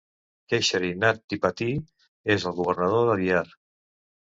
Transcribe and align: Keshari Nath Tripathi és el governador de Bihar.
Keshari 0.53 0.89
Nath 1.03 1.21
Tripathi 1.29 1.69
és 2.39 2.49
el 2.51 2.59
governador 2.65 3.09
de 3.15 3.23
Bihar. 3.25 3.49